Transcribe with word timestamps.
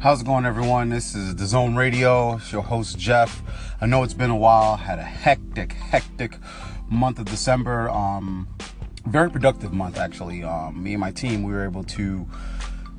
How's 0.00 0.22
it 0.22 0.24
going, 0.24 0.46
everyone? 0.46 0.88
This 0.88 1.14
is 1.14 1.36
The 1.36 1.44
Zone 1.44 1.76
Radio. 1.76 2.36
It's 2.36 2.50
your 2.50 2.62
host, 2.62 2.98
Jeff. 2.98 3.42
I 3.82 3.86
know 3.86 4.02
it's 4.02 4.14
been 4.14 4.30
a 4.30 4.36
while. 4.36 4.76
Had 4.76 4.98
a 4.98 5.02
hectic, 5.02 5.74
hectic 5.74 6.38
month 6.88 7.18
of 7.18 7.26
December. 7.26 7.90
Um, 7.90 8.48
very 9.04 9.30
productive 9.30 9.74
month, 9.74 9.98
actually. 9.98 10.42
Um, 10.42 10.82
me 10.82 10.94
and 10.94 11.00
my 11.02 11.10
team, 11.10 11.42
we 11.42 11.52
were 11.52 11.66
able 11.66 11.84
to 11.84 12.26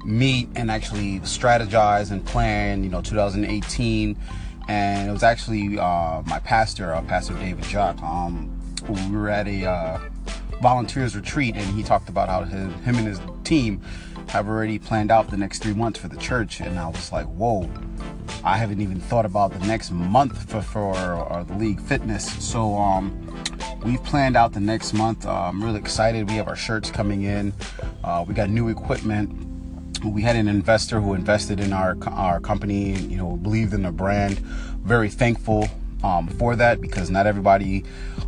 meet 0.06 0.48
and 0.56 0.70
actually 0.70 1.22
strategize 1.22 2.12
and 2.12 2.24
plan, 2.24 2.84
you 2.84 2.92
know, 2.92 3.02
2018. 3.02 4.16
And 4.68 5.10
it 5.10 5.12
was 5.12 5.24
actually 5.24 5.80
uh, 5.80 6.22
my 6.28 6.38
pastor, 6.38 6.94
uh, 6.94 7.02
Pastor 7.02 7.34
David 7.34 7.64
Jock. 7.64 8.00
Um, 8.04 8.56
we 8.88 9.18
were 9.18 9.30
at 9.30 9.48
a 9.48 9.66
uh, 9.66 10.00
volunteers 10.62 11.16
retreat, 11.16 11.56
and 11.56 11.66
he 11.76 11.82
talked 11.82 12.10
about 12.10 12.30
how 12.30 12.44
his, 12.44 12.72
him 12.84 12.96
and 12.98 13.08
his 13.08 13.20
team 13.44 13.82
have 14.32 14.48
already 14.48 14.80
planned 14.80 15.12
out 15.12 15.30
the 15.30 15.36
next 15.36 15.62
three 15.62 15.74
months 15.74 16.00
for 16.00 16.08
the 16.08 16.16
church. 16.16 16.62
And 16.62 16.80
I 16.80 16.88
was 16.88 17.12
like, 17.12 17.26
whoa, 17.26 17.70
I 18.46 18.58
haven't 18.58 18.80
even 18.80 19.02
thought 19.02 19.26
about 19.26 19.52
the 19.52 19.60
next 19.68 19.92
month 19.92 20.50
for, 20.50 20.62
for 20.62 20.96
our, 20.96 21.44
the 21.44 21.54
league 21.56 21.82
fitness. 21.82 22.32
So 22.42 22.78
um, 22.78 23.12
we've 23.84 24.02
planned 24.06 24.38
out 24.38 24.54
the 24.54 24.62
next 24.62 24.94
month. 24.94 25.26
Uh, 25.26 25.34
I'm 25.34 25.62
really 25.62 25.80
excited. 25.80 26.30
We 26.30 26.36
have 26.36 26.48
our 26.48 26.56
shirts 26.56 26.90
coming 26.90 27.24
in. 27.24 27.52
Uh, 28.06 28.24
we 28.26 28.34
got 28.34 28.50
new 28.50 28.70
equipment. 28.70 29.36
We 30.06 30.22
had 30.22 30.38
an 30.38 30.48
investor 30.48 31.02
who 31.02 31.14
invested 31.14 31.60
in 31.60 31.74
our 31.74 31.98
our 32.08 32.40
company. 32.40 32.98
You 32.98 33.18
know, 33.18 33.36
believed 33.36 33.74
in 33.74 33.84
the 33.84 33.92
brand. 33.92 34.40
Very 34.40 35.10
thankful 35.10 35.68
um, 36.04 36.28
for 36.28 36.56
that 36.56 36.82
because 36.82 37.10
not 37.10 37.28
everybody 37.28 37.84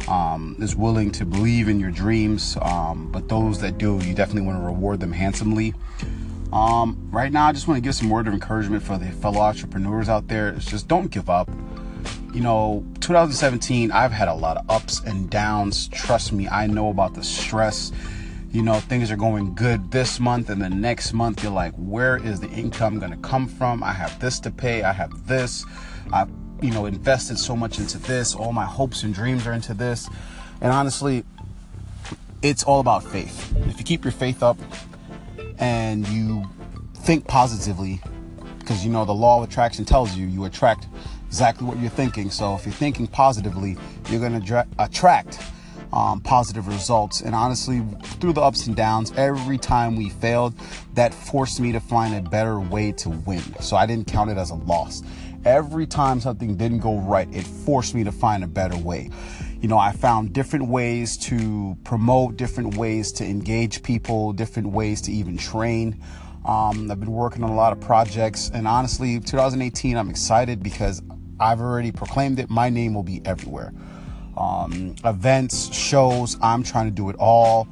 um, 0.07 0.55
is 0.59 0.75
willing 0.75 1.11
to 1.11 1.25
believe 1.25 1.67
in 1.67 1.79
your 1.79 1.91
dreams. 1.91 2.57
Um, 2.61 3.11
but 3.11 3.29
those 3.29 3.59
that 3.61 3.77
do, 3.77 3.99
you 4.03 4.13
definitely 4.13 4.43
want 4.43 4.59
to 4.59 4.65
reward 4.65 4.99
them 4.99 5.11
handsomely. 5.11 5.73
Um, 6.51 7.09
right 7.11 7.31
now, 7.31 7.47
I 7.47 7.51
just 7.51 7.67
want 7.67 7.77
to 7.77 7.81
give 7.81 7.95
some 7.95 8.09
word 8.09 8.27
of 8.27 8.33
encouragement 8.33 8.83
for 8.83 8.97
the 8.97 9.07
fellow 9.07 9.39
entrepreneurs 9.39 10.07
out 10.07 10.27
there. 10.27 10.49
It's 10.49 10.65
just 10.65 10.87
don't 10.87 11.09
give 11.09 11.29
up. 11.29 11.49
You 12.31 12.41
know, 12.41 12.85
2017, 12.99 13.91
I've 13.91 14.11
had 14.11 14.27
a 14.27 14.33
lot 14.33 14.57
of 14.57 14.69
ups 14.69 15.01
and 15.01 15.29
downs. 15.29 15.87
Trust 15.87 16.31
me, 16.31 16.47
I 16.47 16.67
know 16.67 16.89
about 16.89 17.15
the 17.15 17.23
stress. 17.23 17.91
You 18.51 18.61
know, 18.61 18.79
things 18.79 19.09
are 19.09 19.15
going 19.15 19.55
good 19.55 19.89
this 19.89 20.19
month, 20.19 20.51
and 20.51 20.61
the 20.61 20.69
next 20.69 21.13
month, 21.13 21.41
you're 21.41 21.51
like, 21.51 21.73
where 21.73 22.17
is 22.17 22.39
the 22.39 22.49
income 22.49 22.99
going 22.99 23.11
to 23.11 23.17
come 23.17 23.47
from? 23.47 23.81
I 23.81 23.93
have 23.93 24.19
this 24.19 24.39
to 24.41 24.51
pay. 24.51 24.83
I 24.83 24.93
have 24.93 25.27
this. 25.27 25.65
I 26.11 26.27
you 26.63 26.71
know, 26.71 26.85
invested 26.85 27.37
so 27.37 27.55
much 27.57 27.77
into 27.77 27.97
this. 27.97 28.33
All 28.33 28.53
my 28.53 28.63
hopes 28.63 29.03
and 29.03 29.13
dreams 29.13 29.45
are 29.45 29.51
into 29.51 29.73
this. 29.73 30.09
And 30.61 30.71
honestly, 30.71 31.25
it's 32.41 32.63
all 32.63 32.79
about 32.79 33.03
faith. 33.03 33.53
If 33.67 33.77
you 33.77 33.83
keep 33.83 34.05
your 34.05 34.13
faith 34.13 34.41
up 34.41 34.57
and 35.59 36.07
you 36.07 36.45
think 36.95 37.27
positively, 37.27 38.01
because 38.59 38.85
you 38.85 38.91
know 38.91 39.03
the 39.03 39.13
law 39.13 39.43
of 39.43 39.49
attraction 39.49 39.83
tells 39.83 40.15
you 40.15 40.25
you 40.25 40.45
attract 40.45 40.87
exactly 41.27 41.67
what 41.67 41.77
you're 41.79 41.89
thinking. 41.89 42.29
So 42.29 42.55
if 42.55 42.65
you're 42.65 42.73
thinking 42.73 43.07
positively, 43.07 43.75
you're 44.09 44.21
going 44.21 44.39
to 44.39 44.45
dra- 44.45 44.67
attract 44.79 45.39
um, 45.91 46.21
positive 46.21 46.67
results. 46.69 47.19
And 47.21 47.35
honestly, 47.35 47.83
through 48.21 48.33
the 48.33 48.41
ups 48.41 48.67
and 48.67 48.75
downs, 48.75 49.11
every 49.17 49.57
time 49.57 49.97
we 49.97 50.09
failed, 50.09 50.53
that 50.93 51.13
forced 51.13 51.59
me 51.59 51.73
to 51.73 51.81
find 51.81 52.15
a 52.15 52.29
better 52.29 52.57
way 52.59 52.93
to 52.93 53.09
win. 53.09 53.43
So 53.59 53.75
I 53.75 53.85
didn't 53.85 54.07
count 54.07 54.31
it 54.31 54.37
as 54.37 54.49
a 54.49 54.55
loss. 54.55 55.03
Every 55.45 55.85
time 55.85 56.21
something 56.21 56.55
didn't 56.55 56.79
go 56.79 56.99
right, 56.99 57.27
it 57.33 57.45
forced 57.45 57.95
me 57.95 58.03
to 58.05 58.11
find 58.11 58.43
a 58.43 58.47
better 58.47 58.77
way. 58.77 59.09
You 59.59 59.67
know, 59.67 59.77
I 59.77 59.91
found 59.91 60.31
different 60.31 60.67
ways 60.67 61.17
to 61.17 61.77
promote, 61.83 62.37
different 62.37 62.77
ways 62.77 63.11
to 63.13 63.25
engage 63.25 63.83
people, 63.83 64.31
different 64.31 64.69
ways 64.69 65.01
to 65.01 65.11
even 65.11 65.37
train. 65.37 66.01
Um, 66.45 66.89
I've 66.89 66.99
been 66.99 67.11
working 67.11 67.43
on 67.43 67.49
a 67.49 67.55
lot 67.55 67.73
of 67.73 67.81
projects, 67.81 68.51
and 68.53 68.67
honestly, 68.67 69.19
2018, 69.19 69.97
I'm 69.97 70.09
excited 70.09 70.63
because 70.63 71.01
I've 71.39 71.59
already 71.59 71.91
proclaimed 71.91 72.39
it. 72.39 72.49
My 72.49 72.69
name 72.69 72.93
will 72.93 73.03
be 73.03 73.21
everywhere. 73.25 73.73
Um, 74.37 74.95
events, 75.03 75.73
shows, 75.73 76.37
I'm 76.41 76.63
trying 76.63 76.85
to 76.85 76.91
do 76.91 77.09
it 77.09 77.17
all. 77.19 77.67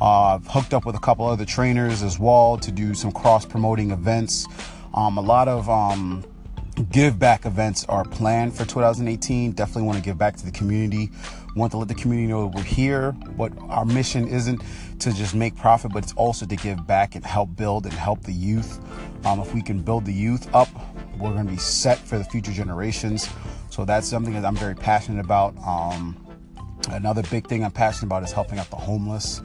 Uh, 0.00 0.34
I've 0.34 0.46
hooked 0.46 0.74
up 0.74 0.84
with 0.84 0.94
a 0.94 1.00
couple 1.00 1.26
other 1.26 1.44
trainers 1.44 2.02
as 2.02 2.18
well 2.18 2.58
to 2.58 2.70
do 2.70 2.94
some 2.94 3.12
cross 3.12 3.46
promoting 3.46 3.92
events. 3.92 4.46
Um, 4.92 5.18
a 5.18 5.20
lot 5.20 5.48
of 5.48 5.68
um, 5.70 6.24
give 6.90 7.18
back 7.18 7.46
events 7.46 7.84
are 7.88 8.04
planned 8.04 8.54
for 8.54 8.64
2018. 8.64 9.52
Definitely 9.52 9.82
want 9.82 9.98
to 9.98 10.04
give 10.04 10.18
back 10.18 10.36
to 10.36 10.44
the 10.44 10.50
community. 10.50 11.10
Want 11.54 11.72
to 11.72 11.78
let 11.78 11.88
the 11.88 11.94
community 11.94 12.26
know 12.26 12.48
that 12.48 12.56
we're 12.56 12.62
here. 12.62 13.12
But 13.12 13.52
our 13.68 13.84
mission 13.84 14.26
isn't 14.28 14.62
to 15.00 15.12
just 15.12 15.34
make 15.34 15.56
profit, 15.56 15.92
but 15.92 16.02
it's 16.02 16.12
also 16.14 16.46
to 16.46 16.56
give 16.56 16.86
back 16.86 17.14
and 17.14 17.24
help 17.24 17.54
build 17.56 17.84
and 17.84 17.94
help 17.94 18.22
the 18.22 18.32
youth. 18.32 18.80
Um, 19.24 19.40
if 19.40 19.54
we 19.54 19.62
can 19.62 19.80
build 19.80 20.04
the 20.04 20.12
youth 20.12 20.52
up, 20.54 20.68
we're 21.18 21.32
going 21.32 21.46
to 21.46 21.52
be 21.52 21.58
set 21.58 21.98
for 21.98 22.18
the 22.18 22.24
future 22.24 22.52
generations. 22.52 23.28
So 23.70 23.84
that's 23.84 24.08
something 24.08 24.34
that 24.34 24.44
I'm 24.44 24.56
very 24.56 24.74
passionate 24.74 25.24
about. 25.24 25.56
Um, 25.66 26.16
another 26.90 27.22
big 27.30 27.46
thing 27.46 27.64
I'm 27.64 27.70
passionate 27.70 28.06
about 28.08 28.24
is 28.24 28.32
helping 28.32 28.58
out 28.58 28.70
the 28.70 28.76
homeless. 28.76 29.40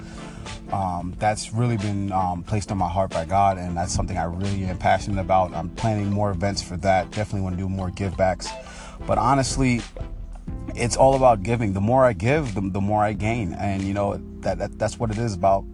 Um, 0.71 1.15
that's 1.17 1.51
really 1.53 1.77
been 1.77 2.11
um, 2.11 2.43
placed 2.43 2.71
on 2.71 2.77
my 2.77 2.87
heart 2.87 3.11
by 3.11 3.25
God, 3.25 3.57
and 3.57 3.75
that's 3.75 3.93
something 3.93 4.17
I 4.17 4.25
really 4.25 4.65
am 4.65 4.77
passionate 4.77 5.19
about. 5.19 5.53
I'm 5.53 5.69
planning 5.69 6.11
more 6.11 6.31
events 6.31 6.61
for 6.61 6.77
that. 6.77 7.09
Definitely 7.11 7.41
want 7.41 7.55
to 7.57 7.61
do 7.61 7.69
more 7.69 7.89
givebacks. 7.89 8.49
But 9.07 9.17
honestly, 9.17 9.81
it's 10.75 10.95
all 10.95 11.15
about 11.15 11.43
giving. 11.43 11.73
The 11.73 11.81
more 11.81 12.05
I 12.05 12.13
give, 12.13 12.53
the, 12.53 12.61
the 12.61 12.81
more 12.81 13.03
I 13.03 13.13
gain, 13.13 13.53
and 13.53 13.83
you 13.83 13.93
know 13.93 14.21
that, 14.41 14.59
that 14.59 14.77
that's 14.77 14.99
what 14.99 15.11
it 15.11 15.17
is 15.17 15.33
about 15.33 15.65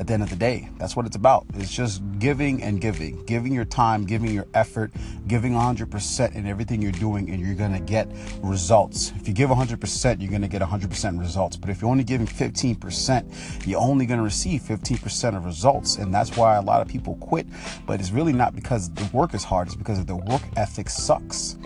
at 0.00 0.06
the 0.06 0.14
end 0.14 0.22
of 0.22 0.30
the 0.30 0.36
day. 0.36 0.68
That's 0.78 0.96
what 0.96 1.04
it's 1.04 1.14
about. 1.14 1.44
It's 1.54 1.70
just 1.70 2.02
giving 2.18 2.62
and 2.62 2.80
giving, 2.80 3.22
giving 3.26 3.52
your 3.52 3.66
time, 3.66 4.06
giving 4.06 4.32
your 4.32 4.46
effort, 4.54 4.92
giving 5.26 5.52
100% 5.52 6.34
in 6.34 6.46
everything 6.46 6.80
you're 6.80 6.90
doing, 6.90 7.30
and 7.30 7.38
you're 7.38 7.54
going 7.54 7.74
to 7.74 7.80
get 7.80 8.08
results. 8.42 9.12
If 9.16 9.28
you 9.28 9.34
give 9.34 9.50
100%, 9.50 10.20
you're 10.20 10.30
going 10.30 10.40
to 10.40 10.48
get 10.48 10.62
100% 10.62 11.20
results. 11.20 11.58
But 11.58 11.68
if 11.68 11.82
you're 11.82 11.90
only 11.90 12.04
giving 12.04 12.26
15%, 12.26 13.66
you're 13.66 13.80
only 13.80 14.06
going 14.06 14.18
to 14.18 14.24
receive 14.24 14.62
15% 14.62 15.36
of 15.36 15.44
results. 15.44 15.96
And 15.96 16.14
that's 16.14 16.34
why 16.34 16.56
a 16.56 16.62
lot 16.62 16.80
of 16.80 16.88
people 16.88 17.16
quit. 17.16 17.46
But 17.86 18.00
it's 18.00 18.10
really 18.10 18.32
not 18.32 18.56
because 18.56 18.90
the 18.94 19.08
work 19.12 19.34
is 19.34 19.44
hard, 19.44 19.68
it's 19.68 19.76
because 19.76 20.02
the 20.06 20.16
work 20.16 20.42
ethic 20.56 20.88
sucks 20.88 21.58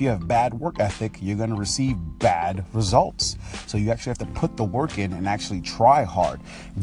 if 0.00 0.04
you 0.04 0.08
have 0.08 0.26
bad 0.26 0.54
work 0.54 0.80
ethic, 0.80 1.18
you're 1.20 1.36
going 1.36 1.50
to 1.50 1.56
receive 1.56 1.94
bad 2.18 2.64
results. 2.72 3.36
So 3.66 3.76
you 3.76 3.90
actually 3.90 4.12
have 4.12 4.18
to 4.18 4.40
put 4.40 4.56
the 4.56 4.64
work 4.64 4.96
in 4.96 5.12
and 5.12 5.28
actually 5.28 5.60
try 5.60 6.04
hard, 6.04 6.40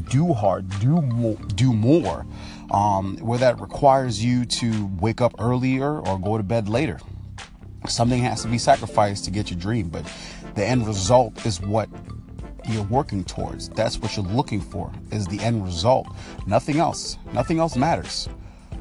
do 0.10 0.34
hard, 0.34 0.70
do 0.80 1.02
more, 1.02 1.36
do 1.56 1.74
more. 1.74 2.28
Um, 2.70 3.18
where 3.18 3.40
that 3.40 3.60
requires 3.60 4.24
you 4.24 4.46
to 4.46 4.86
wake 5.00 5.20
up 5.20 5.34
earlier 5.40 6.00
or 6.00 6.20
go 6.20 6.38
to 6.38 6.44
bed 6.44 6.70
later. 6.70 7.00
Something 7.88 8.22
has 8.22 8.44
to 8.44 8.50
be 8.50 8.60
sacrificed 8.60 9.26
to 9.26 9.32
get 9.32 9.50
your 9.50 9.60
dream, 9.60 9.90
but 9.90 10.06
the 10.54 10.64
end 10.64 10.86
result 10.86 11.44
is 11.44 11.60
what 11.60 11.90
you're 12.70 12.84
working 12.84 13.24
towards. 13.24 13.70
That's 13.70 13.98
what 13.98 14.16
you're 14.16 14.28
looking 14.28 14.62
for 14.62 14.92
is 15.12 15.26
the 15.26 15.40
end 15.40 15.66
result. 15.66 16.08
Nothing 16.46 16.78
else. 16.78 17.18
Nothing 17.34 17.58
else 17.58 17.76
matters. 17.76 18.30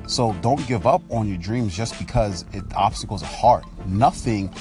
So 0.06 0.32
don't 0.34 0.64
give 0.68 0.86
up 0.86 1.02
on 1.10 1.28
your 1.28 1.38
dreams 1.38 1.76
just 1.76 1.98
because 1.98 2.44
it, 2.52 2.62
obstacles 2.74 3.22
are 3.22 3.26
hard. 3.26 3.64
Nothing 3.86 4.54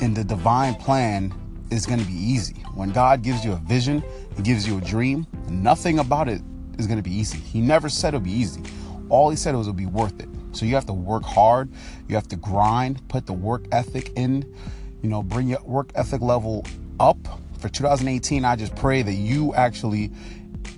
in 0.00 0.14
the 0.14 0.24
divine 0.24 0.74
plan 0.74 1.34
is 1.70 1.84
going 1.84 2.00
to 2.00 2.06
be 2.06 2.14
easy. 2.14 2.54
When 2.74 2.90
God 2.90 3.22
gives 3.22 3.44
you 3.44 3.52
a 3.52 3.56
vision, 3.56 4.02
He 4.36 4.42
gives 4.42 4.66
you 4.66 4.78
a 4.78 4.80
dream, 4.80 5.26
nothing 5.48 5.98
about 5.98 6.28
it 6.28 6.40
is 6.78 6.86
going 6.86 6.96
to 6.96 7.02
be 7.02 7.14
easy. 7.14 7.38
He 7.38 7.60
never 7.60 7.88
said 7.88 8.08
it'll 8.08 8.20
be 8.20 8.32
easy. 8.32 8.62
All 9.10 9.28
He 9.28 9.36
said 9.36 9.54
was 9.54 9.66
it'll 9.66 9.76
be 9.76 9.86
worth 9.86 10.18
it. 10.18 10.28
So 10.52 10.64
you 10.64 10.74
have 10.74 10.86
to 10.86 10.92
work 10.92 11.24
hard, 11.24 11.70
you 12.08 12.14
have 12.14 12.28
to 12.28 12.36
grind, 12.36 13.06
put 13.08 13.26
the 13.26 13.32
work 13.32 13.66
ethic 13.72 14.10
in, 14.16 14.52
you 15.02 15.08
know, 15.08 15.22
bring 15.22 15.48
your 15.48 15.62
work 15.62 15.90
ethic 15.94 16.22
level 16.22 16.64
up. 16.98 17.18
For 17.58 17.68
2018, 17.68 18.44
I 18.44 18.56
just 18.56 18.74
pray 18.74 19.02
that 19.02 19.12
you 19.12 19.54
actually 19.54 20.10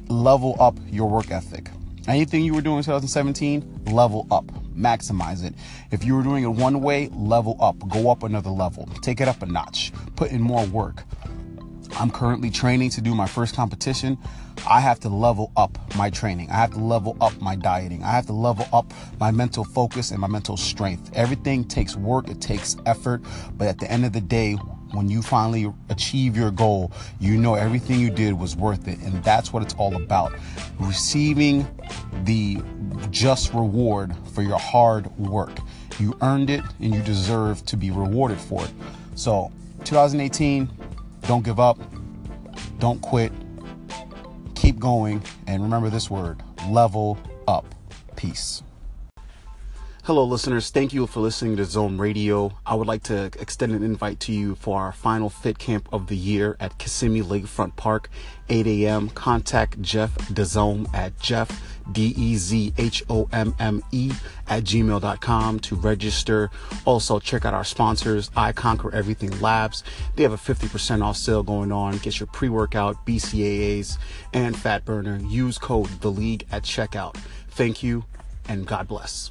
level 0.08 0.56
up 0.58 0.76
your 0.90 1.08
work 1.08 1.30
ethic. 1.30 1.70
Anything 2.08 2.44
you 2.44 2.54
were 2.54 2.60
doing 2.60 2.78
in 2.78 2.82
2017, 2.82 3.84
level 3.86 4.26
up, 4.30 4.46
maximize 4.74 5.44
it. 5.44 5.54
If 5.92 6.04
you 6.04 6.16
were 6.16 6.22
doing 6.22 6.42
it 6.42 6.48
one 6.48 6.80
way, 6.80 7.08
level 7.12 7.56
up, 7.60 7.76
go 7.88 8.10
up 8.10 8.24
another 8.24 8.50
level, 8.50 8.88
take 9.02 9.20
it 9.20 9.28
up 9.28 9.42
a 9.42 9.46
notch, 9.46 9.92
put 10.16 10.32
in 10.32 10.40
more 10.40 10.66
work. 10.66 11.04
I'm 11.98 12.10
currently 12.10 12.50
training 12.50 12.90
to 12.90 13.00
do 13.00 13.14
my 13.14 13.26
first 13.26 13.54
competition. 13.54 14.18
I 14.68 14.80
have 14.80 14.98
to 15.00 15.08
level 15.08 15.52
up 15.56 15.78
my 15.96 16.10
training. 16.10 16.50
I 16.50 16.54
have 16.54 16.72
to 16.72 16.78
level 16.78 17.16
up 17.20 17.38
my 17.40 17.54
dieting. 17.54 18.02
I 18.02 18.10
have 18.12 18.26
to 18.26 18.32
level 18.32 18.66
up 18.72 18.92
my 19.20 19.30
mental 19.30 19.64
focus 19.64 20.10
and 20.10 20.20
my 20.20 20.26
mental 20.26 20.56
strength. 20.56 21.10
Everything 21.14 21.64
takes 21.64 21.96
work, 21.96 22.28
it 22.28 22.40
takes 22.40 22.76
effort, 22.86 23.22
but 23.56 23.68
at 23.68 23.78
the 23.78 23.90
end 23.90 24.04
of 24.04 24.12
the 24.12 24.20
day, 24.20 24.56
when 24.92 25.08
you 25.08 25.22
finally 25.22 25.72
achieve 25.88 26.36
your 26.36 26.50
goal, 26.50 26.92
you 27.18 27.36
know 27.36 27.54
everything 27.54 27.98
you 27.98 28.10
did 28.10 28.38
was 28.38 28.56
worth 28.56 28.88
it. 28.88 28.98
And 29.00 29.22
that's 29.24 29.52
what 29.52 29.62
it's 29.62 29.74
all 29.74 29.96
about. 29.96 30.32
Receiving 30.78 31.66
the 32.24 32.62
just 33.10 33.52
reward 33.52 34.14
for 34.34 34.42
your 34.42 34.58
hard 34.58 35.06
work. 35.18 35.58
You 35.98 36.16
earned 36.22 36.50
it 36.50 36.62
and 36.80 36.94
you 36.94 37.02
deserve 37.02 37.64
to 37.66 37.76
be 37.76 37.90
rewarded 37.90 38.38
for 38.38 38.64
it. 38.64 38.70
So, 39.14 39.52
2018, 39.84 40.68
don't 41.22 41.44
give 41.44 41.60
up, 41.60 41.78
don't 42.78 43.00
quit, 43.00 43.32
keep 44.54 44.78
going, 44.78 45.22
and 45.46 45.62
remember 45.62 45.90
this 45.90 46.10
word 46.10 46.42
level 46.68 47.18
up. 47.46 47.66
Peace. 48.16 48.62
Hello, 50.06 50.24
listeners. 50.24 50.70
Thank 50.70 50.92
you 50.92 51.06
for 51.06 51.20
listening 51.20 51.56
to 51.58 51.64
Zone 51.64 51.96
Radio. 51.96 52.58
I 52.66 52.74
would 52.74 52.88
like 52.88 53.04
to 53.04 53.26
extend 53.38 53.70
an 53.70 53.84
invite 53.84 54.18
to 54.20 54.32
you 54.32 54.56
for 54.56 54.80
our 54.80 54.90
final 54.90 55.30
fit 55.30 55.60
camp 55.60 55.88
of 55.92 56.08
the 56.08 56.16
year 56.16 56.56
at 56.58 56.76
Kissimmee 56.76 57.22
Lakefront 57.22 57.76
Park, 57.76 58.10
8 58.48 58.66
a.m. 58.66 59.10
Contact 59.10 59.80
Jeff 59.80 60.12
Dezhomme 60.34 60.92
at 60.92 61.16
Jeff, 61.20 61.62
D 61.92 62.12
E 62.16 62.34
Z 62.34 62.74
H 62.78 63.04
O 63.08 63.28
M 63.30 63.54
M 63.60 63.80
E, 63.92 64.10
at 64.48 64.64
gmail.com 64.64 65.60
to 65.60 65.76
register. 65.76 66.50
Also, 66.84 67.20
check 67.20 67.44
out 67.44 67.54
our 67.54 67.62
sponsors, 67.62 68.28
I 68.34 68.50
Conquer 68.50 68.92
Everything 68.92 69.40
Labs. 69.40 69.84
They 70.16 70.24
have 70.24 70.32
a 70.32 70.36
50% 70.36 71.04
off 71.04 71.16
sale 71.16 71.44
going 71.44 71.70
on. 71.70 71.98
Get 71.98 72.18
your 72.18 72.26
pre 72.26 72.48
workout, 72.48 73.06
BCAAs, 73.06 73.98
and 74.32 74.56
fat 74.56 74.84
burner. 74.84 75.20
Use 75.28 75.58
code 75.58 76.00
THE 76.00 76.10
LEAGUE 76.10 76.44
at 76.50 76.64
checkout. 76.64 77.14
Thank 77.50 77.84
you, 77.84 78.04
and 78.48 78.66
God 78.66 78.88
bless. 78.88 79.30